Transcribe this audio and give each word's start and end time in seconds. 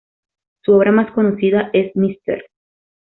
Su 0.63 0.73
obra 0.73 0.91
más 0.91 1.11
conocida 1.11 1.69
es 1.73 1.95
"Mr. 1.95 2.45